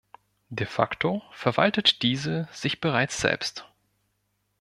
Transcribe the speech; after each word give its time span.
De 0.49 0.65
facto 0.65 1.21
verwaltet 1.31 2.01
diese 2.01 2.49
sich 2.53 2.81
bereits 2.81 3.19
selbst. 3.21 3.69